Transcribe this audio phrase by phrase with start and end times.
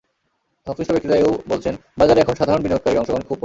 [0.67, 3.39] সংশ্লিষ্ট ব্যক্তিরা এ-ও বলছেন, বাজারে এখন সাধারণ বিনিয়োগকারীর অংশগ্রহণ খুব কম।